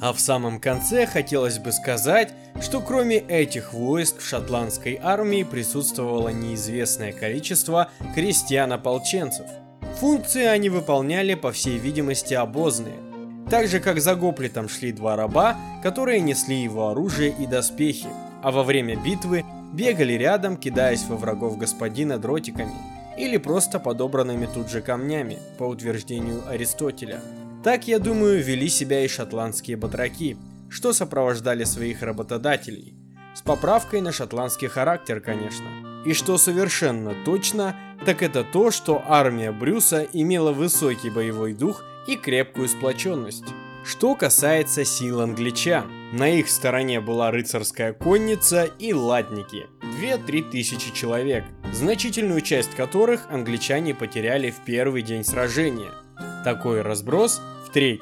А 0.00 0.14
в 0.14 0.20
самом 0.20 0.58
конце 0.58 1.04
хотелось 1.04 1.58
бы 1.58 1.70
сказать, 1.72 2.32
что 2.62 2.80
кроме 2.80 3.18
этих 3.18 3.74
войск 3.74 4.20
в 4.20 4.26
шотландской 4.26 4.98
армии 5.02 5.42
присутствовало 5.42 6.30
неизвестное 6.30 7.12
количество 7.12 7.90
крестьян-ополченцев. 8.14 9.44
Функции 10.00 10.46
они 10.46 10.70
выполняли, 10.70 11.34
по 11.34 11.52
всей 11.52 11.76
видимости, 11.76 12.32
обозные. 12.32 12.96
Так 13.50 13.68
же, 13.68 13.80
как 13.80 14.00
за 14.00 14.14
гоплитом 14.14 14.66
шли 14.70 14.92
два 14.92 15.14
раба, 15.16 15.58
которые 15.82 16.20
несли 16.20 16.56
его 16.56 16.88
оружие 16.88 17.34
и 17.38 17.46
доспехи, 17.46 18.08
а 18.42 18.50
во 18.50 18.62
время 18.62 18.96
битвы 18.96 19.44
бегали 19.72 20.14
рядом, 20.14 20.56
кидаясь 20.56 21.04
во 21.04 21.16
врагов 21.16 21.58
господина 21.58 22.18
дротиками 22.18 22.74
или 23.18 23.36
просто 23.36 23.80
подобранными 23.80 24.46
тут 24.46 24.70
же 24.70 24.80
камнями, 24.80 25.38
по 25.58 25.64
утверждению 25.64 26.42
Аристотеля. 26.48 27.20
Так, 27.64 27.88
я 27.88 27.98
думаю, 27.98 28.42
вели 28.42 28.68
себя 28.68 29.04
и 29.04 29.08
шотландские 29.08 29.76
батраки, 29.76 30.36
что 30.68 30.92
сопровождали 30.92 31.64
своих 31.64 32.02
работодателей. 32.02 32.94
С 33.34 33.42
поправкой 33.42 34.00
на 34.00 34.12
шотландский 34.12 34.68
характер, 34.68 35.20
конечно. 35.20 35.66
И 36.06 36.12
что 36.12 36.38
совершенно 36.38 37.14
точно, 37.24 37.76
так 38.06 38.22
это 38.22 38.44
то, 38.44 38.70
что 38.70 39.02
армия 39.06 39.50
Брюса 39.50 40.06
имела 40.12 40.52
высокий 40.52 41.10
боевой 41.10 41.52
дух 41.52 41.84
и 42.06 42.16
крепкую 42.16 42.68
сплоченность. 42.68 43.44
Что 43.84 44.14
касается 44.14 44.84
сил 44.84 45.20
англичан, 45.20 45.90
на 46.12 46.28
их 46.28 46.48
стороне 46.48 47.00
была 47.00 47.30
рыцарская 47.30 47.92
конница 47.92 48.64
и 48.64 48.94
латники, 48.94 49.66
2-3 50.00 50.50
тысячи 50.50 50.92
человек, 50.94 51.44
значительную 51.72 52.40
часть 52.40 52.74
которых 52.74 53.26
англичане 53.30 53.94
потеряли 53.94 54.50
в 54.50 54.64
первый 54.64 55.02
день 55.02 55.24
сражения. 55.24 55.92
Такой 56.44 56.80
разброс, 56.80 57.42
в 57.66 57.72
треть, 57.72 58.00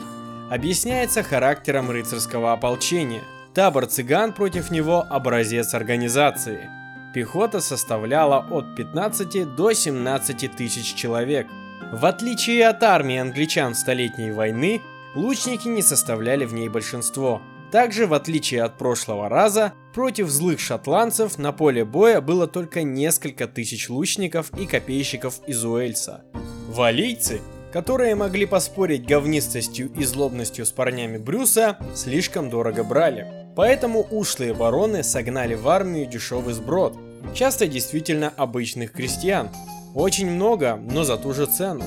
объясняется 0.50 1.25
характером 1.25 1.90
рыцарского 1.90 2.52
ополчения. 2.52 3.22
Табор 3.54 3.86
цыган 3.86 4.32
против 4.32 4.70
него 4.70 5.04
образец 5.08 5.75
организации. 5.75 6.70
Пехота 7.12 7.60
составляла 7.60 8.38
от 8.38 8.76
15 8.76 9.56
до 9.56 9.72
17 9.72 10.54
тысяч 10.54 10.94
человек. 10.94 11.48
В 11.92 12.04
отличие 12.06 12.68
от 12.68 12.82
армии 12.82 13.16
англичан 13.16 13.75
Столетней 13.75 14.30
войны, 14.30 14.82
лучники 15.14 15.66
не 15.66 15.82
составляли 15.82 16.44
в 16.44 16.52
ней 16.52 16.68
большинство. 16.68 17.42
Также, 17.76 18.06
в 18.06 18.14
отличие 18.14 18.62
от 18.62 18.78
прошлого 18.78 19.28
раза, 19.28 19.75
против 19.92 20.30
злых 20.30 20.61
шотландцев 20.61 21.37
на 21.37 21.52
поле 21.52 21.85
боя 21.85 22.23
было 22.23 22.47
только 22.47 22.83
несколько 22.83 23.47
тысяч 23.47 23.90
лучников 23.90 24.50
и 24.59 24.64
копейщиков 24.64 25.42
из 25.47 25.62
Уэльса. 25.62 26.25
Валийцы, 26.71 27.42
которые 27.75 28.14
могли 28.14 28.47
поспорить 28.47 29.06
говнистостью 29.06 29.92
и 29.92 30.04
злобностью 30.04 30.64
с 30.64 30.71
парнями 30.71 31.18
Брюса, 31.18 31.76
слишком 31.95 32.49
дорого 32.49 32.83
брали. 32.83 33.26
Поэтому 33.54 34.00
ушлые 34.11 34.54
бароны 34.54 35.02
согнали 35.02 35.52
в 35.52 35.68
армию 35.68 36.06
дешевый 36.06 36.54
сброд, 36.54 36.97
часто 37.35 37.66
действительно 37.66 38.33
обычных 38.38 38.92
крестьян. 38.92 39.50
Очень 39.95 40.30
много, 40.30 40.76
но 40.76 41.04
за 41.04 41.18
ту 41.18 41.35
же 41.35 41.45
цену. 41.45 41.85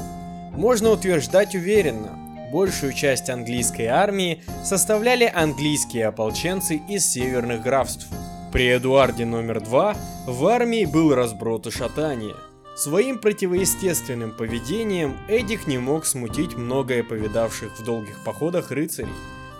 Можно 0.52 0.92
утверждать 0.92 1.56
уверенно, 1.56 2.19
большую 2.52 2.94
часть 2.94 3.30
английской 3.30 3.86
армии 3.86 4.42
составляли 4.64 5.26
английские 5.26 6.08
ополченцы 6.08 6.82
из 6.88 7.06
северных 7.06 7.62
графств. 7.62 8.08
При 8.52 8.76
Эдуарде 8.76 9.26
номер 9.26 9.62
два 9.62 9.96
в 10.26 10.46
армии 10.48 10.86
был 10.86 11.14
разброд 11.14 11.68
и 11.68 11.72
шатание. 11.72 12.36
Своим 12.76 13.20
противоестественным 13.20 14.32
поведением 14.32 15.18
Эдик 15.28 15.68
не 15.68 15.78
мог 15.78 16.06
смутить 16.06 16.56
многое 16.56 17.04
повидавших 17.04 17.78
в 17.78 17.84
долгих 17.84 18.24
походах 18.24 18.72
рыцарей. 18.72 19.14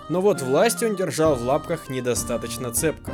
Но 0.08 0.20
вот 0.20 0.42
власть 0.42 0.82
он 0.82 0.96
держал 0.96 1.36
в 1.36 1.42
лапках 1.42 1.88
недостаточно 1.88 2.72
цепко. 2.72 3.12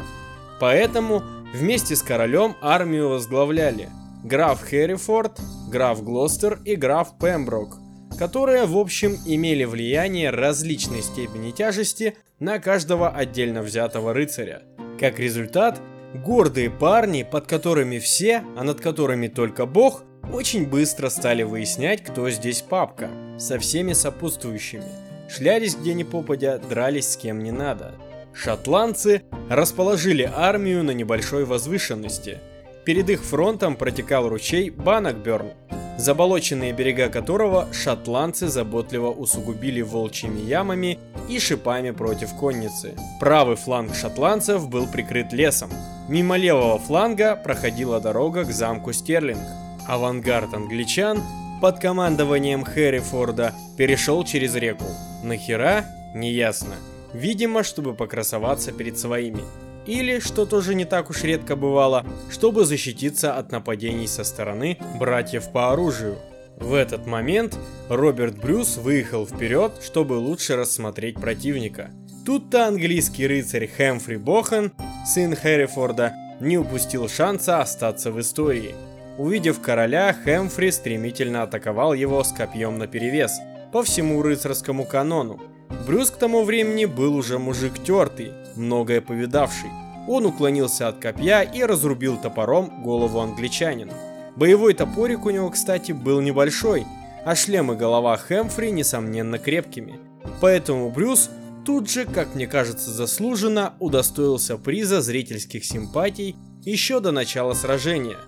Поэтому 0.60 1.22
вместе 1.52 1.96
с 1.96 2.02
королем 2.02 2.56
армию 2.62 3.10
возглавляли 3.10 3.90
граф 4.24 4.62
Хэррифорд, 4.62 5.38
граф 5.68 6.02
Глостер 6.02 6.60
и 6.64 6.76
граф 6.76 7.18
Пемброк– 7.20 7.78
которые, 8.18 8.66
в 8.66 8.76
общем, 8.78 9.16
имели 9.26 9.64
влияние 9.64 10.30
различной 10.30 11.02
степени 11.02 11.50
тяжести 11.50 12.16
на 12.38 12.58
каждого 12.58 13.10
отдельно 13.10 13.62
взятого 13.62 14.12
рыцаря. 14.12 14.62
Как 14.98 15.18
результат, 15.18 15.80
гордые 16.14 16.70
парни, 16.70 17.22
под 17.22 17.46
которыми 17.46 17.98
все, 17.98 18.42
а 18.56 18.64
над 18.64 18.80
которыми 18.80 19.28
только 19.28 19.66
бог, 19.66 20.04
очень 20.32 20.66
быстро 20.66 21.08
стали 21.08 21.42
выяснять, 21.42 22.02
кто 22.02 22.28
здесь 22.30 22.62
папка, 22.62 23.10
со 23.38 23.58
всеми 23.58 23.92
сопутствующими. 23.92 24.84
Шлялись 25.28 25.76
где 25.76 25.94
ни 25.94 26.02
попадя, 26.02 26.58
дрались 26.58 27.12
с 27.12 27.16
кем 27.16 27.42
не 27.42 27.52
надо. 27.52 27.94
Шотландцы 28.32 29.22
расположили 29.48 30.30
армию 30.34 30.84
на 30.84 30.90
небольшой 30.90 31.44
возвышенности. 31.44 32.38
Перед 32.84 33.08
их 33.10 33.22
фронтом 33.24 33.76
протекал 33.76 34.28
ручей 34.28 34.70
Баннокберн, 34.70 35.52
заболоченные 35.96 36.72
берега 36.72 37.08
которого 37.08 37.68
шотландцы 37.72 38.48
заботливо 38.48 39.10
усугубили 39.10 39.80
волчьими 39.80 40.40
ямами 40.40 40.98
и 41.28 41.38
шипами 41.38 41.90
против 41.90 42.34
конницы. 42.34 42.94
Правый 43.20 43.56
фланг 43.56 43.94
шотландцев 43.94 44.68
был 44.68 44.86
прикрыт 44.86 45.32
лесом. 45.32 45.70
Мимо 46.08 46.36
левого 46.36 46.78
фланга 46.78 47.36
проходила 47.36 48.00
дорога 48.00 48.44
к 48.44 48.52
замку 48.52 48.92
Стерлинг. 48.92 49.42
Авангард 49.88 50.54
англичан 50.54 51.22
под 51.60 51.78
командованием 51.78 52.64
Хэррифорда 52.64 53.52
перешел 53.76 54.24
через 54.24 54.54
реку. 54.54 54.84
Нахера? 55.22 55.84
Неясно. 56.14 56.74
Видимо, 57.12 57.62
чтобы 57.62 57.94
покрасоваться 57.94 58.72
перед 58.72 58.98
своими 58.98 59.42
или, 59.86 60.18
что 60.18 60.46
тоже 60.46 60.74
не 60.74 60.84
так 60.84 61.10
уж 61.10 61.22
редко 61.22 61.56
бывало, 61.56 62.04
чтобы 62.30 62.64
защититься 62.64 63.36
от 63.36 63.52
нападений 63.52 64.06
со 64.06 64.24
стороны 64.24 64.78
братьев 64.98 65.50
по 65.52 65.72
оружию. 65.72 66.18
В 66.56 66.74
этот 66.74 67.06
момент 67.06 67.56
Роберт 67.88 68.40
Брюс 68.40 68.76
выехал 68.78 69.26
вперед, 69.26 69.72
чтобы 69.82 70.14
лучше 70.14 70.56
рассмотреть 70.56 71.16
противника. 71.16 71.90
Тут-то 72.24 72.66
английский 72.66 73.26
рыцарь 73.26 73.68
Хэмфри 73.68 74.16
Бохан, 74.16 74.72
сын 75.06 75.36
Хэррифорда, 75.36 76.12
не 76.40 76.58
упустил 76.58 77.08
шанса 77.08 77.60
остаться 77.60 78.10
в 78.10 78.20
истории. 78.20 78.74
Увидев 79.18 79.60
короля, 79.60 80.14
Хэмфри 80.24 80.70
стремительно 80.70 81.42
атаковал 81.42 81.94
его 81.94 82.22
с 82.24 82.32
копьем 82.32 82.78
наперевес, 82.78 83.32
по 83.72 83.82
всему 83.82 84.22
рыцарскому 84.22 84.84
канону. 84.84 85.40
Брюс 85.86 86.10
к 86.10 86.16
тому 86.16 86.44
времени 86.44 86.84
был 86.84 87.14
уже 87.16 87.38
мужик 87.38 87.82
тертый, 87.84 88.32
многое 88.54 89.00
повидавший. 89.00 89.70
Он 90.08 90.26
уклонился 90.26 90.88
от 90.88 90.98
копья 90.98 91.42
и 91.42 91.62
разрубил 91.62 92.16
топором 92.16 92.82
голову 92.82 93.20
англичанину. 93.20 93.92
Боевой 94.36 94.74
топорик 94.74 95.24
у 95.26 95.30
него, 95.30 95.50
кстати, 95.50 95.92
был 95.92 96.20
небольшой, 96.20 96.86
а 97.24 97.34
шлем 97.34 97.72
и 97.72 97.76
голова 97.76 98.16
Хэмфри, 98.16 98.70
несомненно, 98.70 99.38
крепкими. 99.38 99.98
Поэтому 100.40 100.90
Брюс 100.90 101.30
тут 101.64 101.90
же, 101.90 102.04
как 102.04 102.34
мне 102.34 102.46
кажется, 102.46 102.90
заслуженно 102.90 103.74
удостоился 103.80 104.58
приза 104.58 105.00
зрительских 105.00 105.64
симпатий 105.64 106.36
еще 106.62 107.00
до 107.00 107.12
начала 107.12 107.54
сражения. 107.54 108.18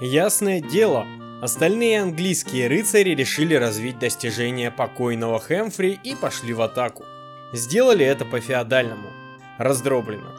Ясное 0.00 0.60
дело, 0.60 1.06
Остальные 1.42 2.00
английские 2.00 2.66
рыцари 2.66 3.10
решили 3.10 3.54
развить 3.54 3.98
достижения 3.98 4.70
покойного 4.70 5.38
Хэмфри 5.38 6.00
и 6.02 6.14
пошли 6.14 6.54
в 6.54 6.62
атаку. 6.62 7.04
Сделали 7.52 8.06
это 8.06 8.24
по-феодальному, 8.24 9.08
раздробленно. 9.58 10.30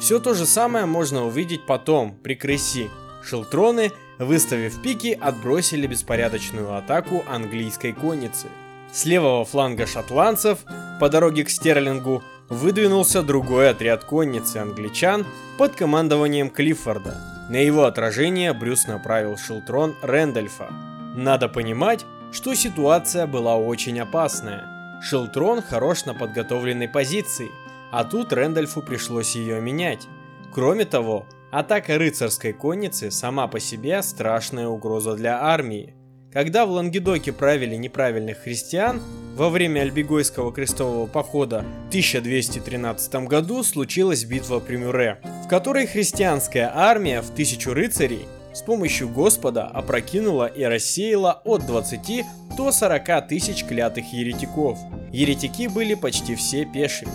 Все 0.00 0.18
то 0.18 0.34
же 0.34 0.46
самое 0.46 0.86
можно 0.86 1.24
увидеть 1.24 1.66
потом, 1.66 2.16
при 2.16 2.34
Кресси. 2.34 2.90
Шелтроны, 3.22 3.92
выставив 4.18 4.82
пики, 4.82 5.16
отбросили 5.20 5.86
беспорядочную 5.86 6.74
атаку 6.74 7.22
английской 7.28 7.92
конницы. 7.92 8.48
С 8.92 9.04
левого 9.04 9.44
фланга 9.44 9.86
шотландцев, 9.86 10.58
по 10.98 11.08
дороге 11.08 11.44
к 11.44 11.50
Стерлингу, 11.50 12.24
выдвинулся 12.48 13.22
другой 13.22 13.70
отряд 13.70 14.02
конницы 14.02 14.56
англичан 14.56 15.24
под 15.58 15.76
командованием 15.76 16.50
Клиффорда. 16.50 17.39
На 17.50 17.56
его 17.56 17.82
отражение 17.82 18.52
Брюс 18.52 18.86
направил 18.86 19.36
Шелтрон 19.36 19.96
Рэндольфа. 20.02 20.68
Надо 21.16 21.48
понимать, 21.48 22.06
что 22.30 22.54
ситуация 22.54 23.26
была 23.26 23.56
очень 23.56 23.98
опасная. 23.98 25.00
Шелтрон 25.02 25.60
хорош 25.60 26.04
на 26.04 26.14
подготовленной 26.14 26.86
позиции, 26.86 27.50
а 27.90 28.04
тут 28.04 28.32
Рэндольфу 28.32 28.82
пришлось 28.82 29.34
ее 29.34 29.60
менять. 29.60 30.06
Кроме 30.54 30.84
того, 30.84 31.26
атака 31.50 31.98
рыцарской 31.98 32.52
конницы 32.52 33.10
сама 33.10 33.48
по 33.48 33.58
себе 33.58 34.00
страшная 34.04 34.68
угроза 34.68 35.16
для 35.16 35.42
армии. 35.42 35.96
Когда 36.32 36.64
в 36.64 36.70
Лангедоке 36.70 37.32
правили 37.32 37.74
неправильных 37.74 38.38
христиан, 38.44 39.02
во 39.34 39.50
время 39.50 39.80
Альбигойского 39.80 40.52
крестового 40.52 41.06
похода 41.06 41.64
в 41.86 41.88
1213 41.88 43.26
году 43.26 43.64
случилась 43.64 44.24
битва 44.24 44.60
при 44.60 44.76
Мюре, 44.76 45.18
в 45.44 45.48
которой 45.48 45.88
христианская 45.88 46.70
армия 46.72 47.20
в 47.20 47.30
тысячу 47.30 47.74
рыцарей 47.74 48.28
с 48.52 48.62
помощью 48.62 49.08
Господа 49.08 49.66
опрокинула 49.66 50.46
и 50.46 50.62
рассеяла 50.62 51.40
от 51.44 51.66
20 51.66 52.24
до 52.56 52.70
40 52.70 53.26
тысяч 53.26 53.64
клятых 53.64 54.12
еретиков. 54.12 54.78
Еретики 55.12 55.66
были 55.66 55.94
почти 55.94 56.36
все 56.36 56.64
пешими. 56.64 57.12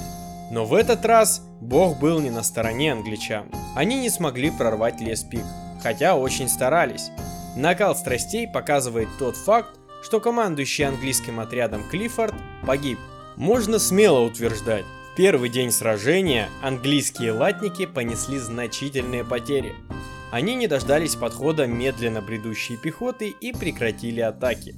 Но 0.52 0.66
в 0.66 0.74
этот 0.74 1.06
раз 1.06 1.42
Бог 1.62 2.00
был 2.00 2.20
не 2.20 2.32
на 2.32 2.44
стороне 2.44 2.92
англичан. 2.92 3.46
Они 3.76 3.98
не 3.98 4.10
смогли 4.10 4.52
прорвать 4.52 5.00
лес 5.00 5.24
пик, 5.24 5.44
хотя 5.82 6.16
очень 6.16 6.50
старались. 6.50 7.12
Накал 7.56 7.96
страстей 7.96 8.48
показывает 8.48 9.08
тот 9.18 9.38
факт, 9.38 9.80
что 10.04 10.20
командующий 10.20 10.86
английским 10.86 11.40
отрядом 11.40 11.84
Клиффорд 11.90 12.36
погиб. 12.66 13.00
Можно 13.38 13.80
смело 13.80 14.20
утверждать, 14.20 14.86
в 15.12 15.16
первый 15.16 15.50
день 15.50 15.72
сражения 15.72 16.50
английские 16.62 17.32
латники 17.32 17.86
понесли 17.86 18.38
значительные 18.38 19.24
потери. 19.24 19.74
Они 20.32 20.56
не 20.56 20.68
дождались 20.68 21.16
подхода 21.16 21.66
медленно 21.66 22.22
бредущей 22.22 22.76
пехоты 22.76 23.30
и 23.30 23.54
прекратили 23.54 24.20
атаки. 24.20 24.76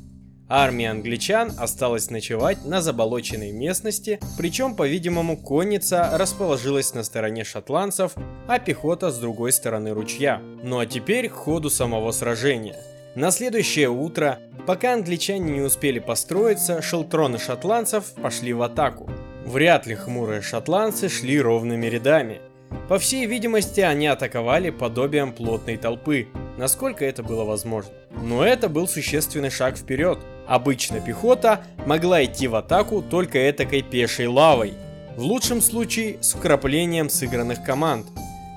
Армия 0.50 0.92
англичан 0.92 1.51
осталась 1.58 2.10
ночевать 2.10 2.63
на 2.63 2.82
заболоченной 2.82 3.51
местности, 3.51 4.18
причем, 4.38 4.75
по-видимому, 4.75 5.36
конница 5.36 6.10
расположилась 6.13 6.94
на 6.94 7.04
стороне 7.04 7.44
шотландцев, 7.44 8.13
а 8.48 8.58
пехота 8.58 9.12
с 9.12 9.18
другой 9.20 9.51
стороны 9.51 9.92
ручья. 9.92 10.42
Ну 10.63 10.80
а 10.80 10.86
теперь 10.86 11.27
к 11.27 11.34
ходу 11.34 11.70
самого 11.70 12.12
сражения. 12.12 12.77
На 13.16 13.32
следующее 13.32 13.89
утро, 13.89 14.39
пока 14.66 14.94
англичане 14.94 15.51
не 15.51 15.62
успели 15.62 16.00
построиться, 16.00 16.82
шелтроны 16.82 17.39
шотландцев 17.39 18.13
пошли 18.22 18.54
в 18.54 18.62
атаку. 18.62 19.10
Вряд 19.44 19.86
ли 19.86 19.96
хмурые 19.96 20.42
шотландцы 20.42 21.10
шли 21.10 21.42
ровными 21.42 21.88
рядами. 21.88 22.39
По 22.88 23.00
всей 23.00 23.25
видимости, 23.25 23.82
они 23.82 24.08
атаковали 24.08 24.70
подобием 24.70 25.34
плотной 25.34 25.75
толпы, 25.75 26.27
насколько 26.58 27.04
это 27.04 27.22
было 27.22 27.44
возможно. 27.44 27.92
Но 28.12 28.46
это 28.46 28.70
был 28.70 28.88
существенный 28.88 29.50
шаг 29.50 29.77
вперед. 29.77 30.20
Обычно 30.48 31.01
пехота 31.01 31.62
могла 31.86 32.24
идти 32.24 32.48
в 32.48 32.56
атаку 32.56 33.01
только 33.01 33.50
этакой 33.50 33.82
пешей 33.82 34.27
лавой, 34.27 34.74
в 35.16 35.22
лучшем 35.22 35.62
случае 35.62 36.18
с 36.22 36.34
вкраплением 36.34 37.10
сыгранных 37.10 37.63
команд, 37.63 38.08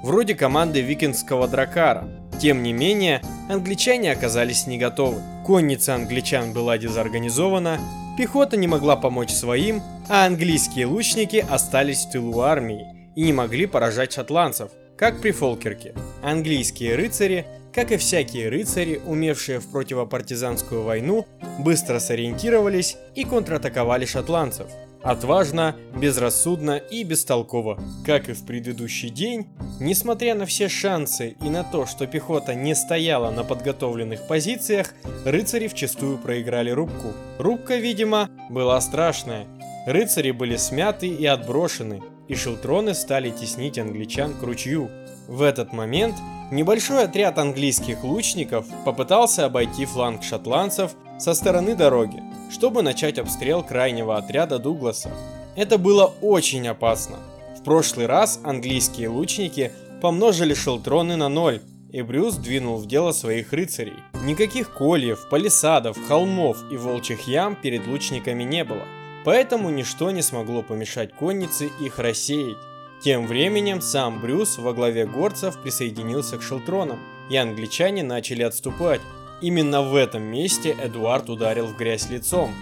вроде 0.03 0.35
команды 0.35 0.81
викингского 0.83 1.49
дракара. 1.49 2.09
Тем 2.41 2.63
не 2.63 2.73
менее, 2.73 3.23
англичане 3.49 4.13
оказались 4.13 4.67
не 4.67 4.79
готовы. 4.79 5.21
Конница 5.45 5.95
англичан 5.95 6.53
была 6.53 6.79
дезорганизована, 6.79 7.79
пехота 8.17 8.57
не 8.57 8.69
могла 8.69 8.97
помочь 8.97 9.31
своим, 9.31 9.83
а 10.09 10.27
английские 10.27 10.87
лучники 10.87 11.45
остались 11.49 12.05
в 12.05 12.13
тылу 12.13 12.41
армии 12.41 13.13
и 13.17 13.23
не 13.23 13.33
могли 13.33 13.67
поражать 13.67 14.13
шотландцев, 14.13 14.71
как 14.97 15.21
при 15.21 15.33
Фолкерке. 15.33 15.95
Английские 16.23 16.95
рыцари 16.95 17.47
как 17.73 17.93
и 17.93 17.97
всякие 17.97 18.49
рыцари, 18.49 19.01
умевшие 19.05 19.61
в 19.61 19.71
противопартизанскую 19.71 20.83
войну, 20.83 21.27
быстро 21.59 21.99
сориентировались 21.99 22.97
и 23.15 23.25
контратаковали 23.25 24.05
шотландцев. 24.05 24.67
Отважно, 25.03 25.77
безрассудно 25.97 26.77
и 26.77 27.05
бестолково. 27.05 27.83
Как 28.05 28.29
и 28.29 28.35
в 28.35 28.45
предыдущий 28.45 29.09
день, 29.09 29.47
несмотря 29.81 30.35
на 30.35 30.45
все 30.45 30.69
шансы 30.69 31.37
и 31.43 31.49
на 31.49 31.65
то, 31.65 31.87
что 31.87 32.07
пехота 32.07 32.55
не 32.55 32.75
стояла 32.75 33.31
на 33.31 33.43
подготовленных 33.43 34.27
позициях, 34.27 34.93
рыцари 35.25 35.69
вчастую 35.69 36.19
проиграли 36.19 36.71
рубку. 36.71 37.15
Рубка, 37.39 37.77
видимо, 37.77 38.29
была 38.51 38.79
страшная. 38.83 39.47
Рыцари 39.87 40.33
были 40.33 40.57
смяты 40.57 41.09
и 41.09 41.25
отброшены, 41.25 42.03
и 42.29 42.35
шелтроны 42.35 42.93
стали 42.93 43.31
теснить 43.31 43.79
англичан 43.79 44.35
к 44.35 44.43
ручью. 44.43 44.91
В 45.31 45.41
этот 45.41 45.73
момент 45.73 46.17
Небольшой 46.51 47.05
отряд 47.05 47.39
английских 47.39 48.03
лучников 48.03 48.67
попытался 48.85 49.45
обойти 49.45 49.85
фланг 49.85 50.25
шотландцев 50.25 50.97
со 51.21 51.33
стороны 51.35 51.77
дороги, 51.77 52.21
чтобы 52.51 52.83
начать 52.83 53.21
обстрел 53.21 53.63
крайнего 53.63 54.17
отряда 54.17 54.59
Дугласа. 54.59 55.13
Это 55.55 55.79
было 55.79 56.13
очень 56.21 56.67
опасно. 56.67 57.19
В 57.57 57.63
прошлый 57.63 58.07
раз 58.07 58.41
английские 58.43 59.11
лучники 59.11 59.71
помножили 60.03 60.55
шелтроны 60.55 61.15
на 61.15 61.29
ноль, 61.29 61.61
и 61.93 62.03
Брюс 62.03 62.35
двинул 62.35 62.79
в 62.79 62.87
дело 62.87 63.13
своих 63.13 63.53
рыцарей. 63.53 63.97
Никаких 64.25 64.73
кольев, 64.73 65.29
палисадов, 65.31 65.97
холмов 66.09 66.59
и 66.73 66.77
волчьих 66.77 67.29
ям 67.29 67.55
перед 67.55 67.87
лучниками 67.87 68.43
не 68.43 68.65
было, 68.65 68.83
поэтому 69.25 69.71
ничто 69.71 70.11
не 70.11 70.23
смогло 70.23 70.63
помешать 70.63 71.13
коннице 71.15 71.71
их 71.81 72.01
рассеять. 72.01 72.57
Тем 73.01 73.27
временем 73.27 73.81
сам 73.81 74.21
Брюс 74.21 74.59
во 74.59 74.75
главе 74.75 75.07
горцев 75.07 75.57
присоединился 75.59 76.37
к 76.37 76.43
Шелтронам, 76.43 76.99
и 77.31 77.37
англичане 77.37 78.03
начали 78.03 78.43
отступать. 78.43 79.01
Именно 79.41 79.83
в 79.83 79.95
этом 79.95 80.23
месте 80.23 80.77
Эдуард 80.79 81.31
ударил 81.31 81.67
в 81.67 81.77
грязь 81.77 82.11
лицом. 82.11 82.53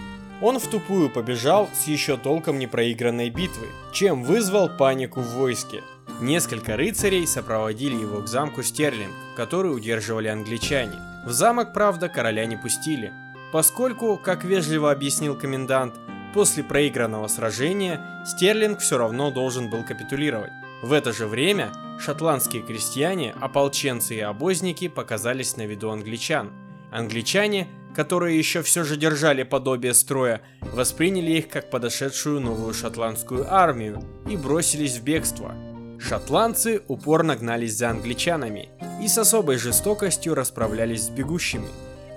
Он 0.41 0.59
в 0.59 0.67
тупую 0.67 1.09
побежал 1.09 1.67
с 1.73 1.87
еще 1.87 2.15
толком 2.15 2.57
не 2.57 2.67
проигранной 2.67 3.29
битвы, 3.29 3.67
чем 3.91 4.23
вызвал 4.23 4.69
панику 4.69 5.19
в 5.19 5.33
войске. 5.33 5.83
Несколько 6.21 6.77
рыцарей 6.77 7.27
сопроводили 7.27 7.95
его 7.95 8.21
к 8.21 8.27
замку 8.27 8.63
Стерлинг, 8.63 9.11
который 9.35 9.75
удерживали 9.75 10.29
англичане. 10.29 10.97
В 11.25 11.31
замок, 11.31 11.73
правда, 11.73 12.07
короля 12.07 12.45
не 12.45 12.55
пустили, 12.55 13.11
поскольку, 13.51 14.17
как 14.17 14.45
вежливо 14.45 14.91
объяснил 14.91 15.35
комендант, 15.35 15.95
После 16.33 16.63
проигранного 16.63 17.27
сражения 17.27 18.23
Стерлинг 18.25 18.79
все 18.79 18.97
равно 18.97 19.31
должен 19.31 19.69
был 19.69 19.83
капитулировать. 19.83 20.51
В 20.83 20.93
это 20.93 21.11
же 21.11 21.25
время 21.25 21.71
шотландские 21.99 22.61
крестьяне, 22.61 23.33
ополченцы 23.41 24.15
и 24.15 24.19
обозники 24.19 24.87
показались 24.87 25.57
на 25.57 25.65
виду 25.65 25.89
англичан. 25.89 26.51
Англичане, 26.91 27.67
которые 27.95 28.37
еще 28.37 28.61
все 28.61 28.83
же 28.83 28.95
держали 28.95 29.43
подобие 29.43 29.93
строя, 29.95 30.41
восприняли 30.61 31.31
их 31.31 31.49
как 31.49 31.71
подошедшую 31.71 32.39
новую 32.39 32.73
шотландскую 32.73 33.51
армию 33.51 34.01
и 34.29 34.37
бросились 34.37 34.97
в 34.97 35.03
бегство. 35.03 35.55
Шотландцы 35.99 36.83
упорно 36.87 37.35
гнались 37.35 37.75
за 37.75 37.89
англичанами 37.89 38.69
и 39.01 39.07
с 39.07 39.17
особой 39.17 39.57
жестокостью 39.57 40.35
расправлялись 40.35 41.05
с 41.05 41.09
бегущими. 41.09 41.67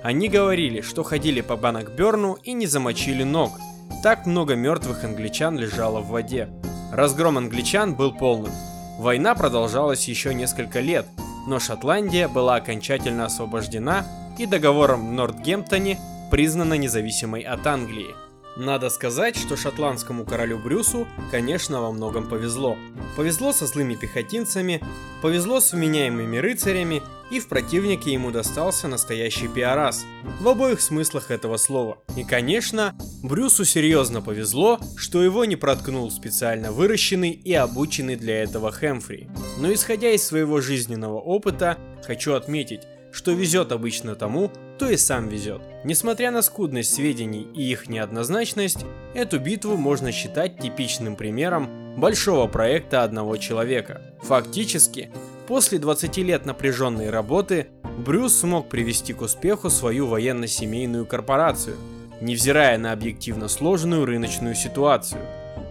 Они 0.05 0.29
говорили, 0.29 0.83
что 0.83 1.03
ходили 1.03 1.41
по 1.41 1.57
Баннокберну 1.57 2.35
и 2.35 2.53
не 2.53 2.67
замочили 2.67 3.23
ног– 3.23 3.53
так 4.03 4.27
много 4.27 4.57
мертвых 4.57 5.05
англичан 5.05 5.57
лежало 5.57 6.01
в 6.01 6.09
воде. 6.09 6.49
Разгром 6.91 7.39
англичан 7.39 7.95
был 7.95 8.13
полным. 8.13 8.53
Война 8.99 9.35
продолжалась 9.35 10.09
еще 10.09 10.35
несколько 10.35 10.81
лет, 10.81 11.07
но 11.47 11.61
Шотландия 11.61 12.29
была 12.29 12.57
окончательно 12.57 13.27
освобождена 13.27 14.05
и 14.39 14.47
договором 14.47 15.09
в 15.09 15.13
Нортгемптоне 15.13 15.99
признана 16.31 16.75
независимой 16.75 17.43
от 17.43 17.67
Англии. 17.67 18.15
Надо 18.57 18.91
сказать, 18.91 19.37
что 19.37 19.57
шотландскому 19.57 20.27
королю 20.27 20.59
Брюсу, 20.59 21.09
конечно, 21.31 21.81
во 21.81 21.91
многом 21.91 22.29
повезло. 22.29 22.77
Повезло 23.17 23.53
со 23.53 23.67
злыми 23.67 23.95
пехотинцами, 23.95 24.83
повезло 25.23 25.61
с 25.61 25.73
вменяемыми 25.73 26.37
рыцарями, 26.37 27.03
и 27.31 27.41
в 27.41 27.49
противнике 27.49 28.13
ему 28.13 28.31
достался 28.31 28.89
настоящий 28.89 29.49
пиарас, 29.49 30.05
в 30.39 30.47
обоих 30.47 30.83
смыслах 30.83 31.31
этого 31.31 31.57
слова. 31.57 31.97
И, 32.15 32.25
конечно, 32.25 32.95
Брюсу 33.23 33.65
серьезно 33.65 34.21
повезло, 34.21 34.79
что 34.97 35.23
его 35.23 35.47
не 35.47 35.57
проткнул 35.57 36.11
специально 36.11 36.73
выращенный 36.73 37.31
и 37.31 37.55
обученный 37.55 38.17
для 38.17 38.43
этого 38.43 38.71
Хэмфри. 38.71 39.31
Но 39.59 39.73
исходя 39.73 40.11
из 40.11 40.25
своего 40.25 40.61
жизненного 40.61 41.19
опыта, 41.19 41.79
хочу 42.07 42.35
отметить, 42.35 42.83
что 43.13 43.33
везет 43.33 43.71
обычно 43.71 44.15
тому, 44.15 44.51
кто 44.77 44.91
и 44.91 44.97
сам 44.97 45.29
везет. 45.29 45.63
Несмотря 45.85 46.31
на 46.31 46.43
скудность 46.43 46.93
сведений 46.93 47.47
и 47.55 47.71
их 47.71 47.89
неоднозначность, 47.89 48.85
эту 49.15 49.39
битву 49.39 49.77
можно 49.77 50.11
считать 50.11 50.59
типичным 50.59 51.15
примером 51.15 51.95
большого 51.97 52.49
проекта 52.49 53.05
одного 53.05 53.37
человека. 53.37 54.01
Фактически, 54.23 55.11
после 55.47 55.79
20 55.79 56.17
лет 56.19 56.47
напряженной 56.47 57.11
работы, 57.11 57.69
Брюс 57.99 58.35
смог 58.35 58.69
привести 58.69 59.13
к 59.13 59.21
успеху 59.21 59.69
свою 59.69 60.07
военно-семейную 60.07 61.07
корпорацию, 61.07 61.77
невзирая 62.21 62.79
на 62.79 62.93
объективно 62.93 63.49
сложную 63.49 64.07
рыночную 64.07 64.55
ситуацию. 64.55 65.21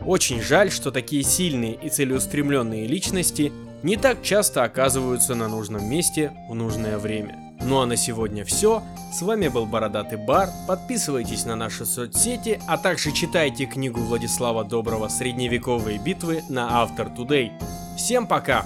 Очень 0.06 0.42
жаль, 0.42 0.72
что 0.72 0.92
такие 0.92 1.24
сильные 1.24 1.74
и 1.74 1.90
целеустремленные 1.90 2.88
личности 2.88 3.52
не 3.84 3.98
так 3.98 4.22
часто 4.22 4.64
оказываются 4.64 5.36
на 5.36 5.48
нужном 5.48 5.86
месте 5.90 6.32
в 6.50 6.56
нужное 6.56 6.98
время. 6.98 7.38
Ну 7.64 7.80
а 7.80 7.86
на 7.86 7.96
сегодня 7.96 8.44
все. 8.44 8.84
С 9.14 9.22
вами 9.22 9.48
был 9.48 9.66
Бородатый 9.66 10.18
Бар. 10.18 10.50
Подписывайтесь 10.68 11.46
на 11.46 11.56
наши 11.56 11.86
соцсети, 11.86 12.60
а 12.68 12.78
также 12.78 13.12
читайте 13.12 13.66
книгу 13.66 14.00
Владислава 14.00 14.64
Доброго 14.64 15.10
«Средневековые 15.10 16.00
битвы» 16.00 16.44
на 16.50 16.82
Автор 16.82 17.08
Today. 17.08 17.52
Всем 17.96 18.26
пока! 18.26 18.66